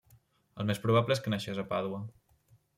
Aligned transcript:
El 0.63 0.67
més 0.69 0.81
probable 0.85 1.17
és 1.17 1.23
que 1.27 1.35
naixés 1.35 1.63
a 1.67 1.69
Pàdua. 1.75 2.03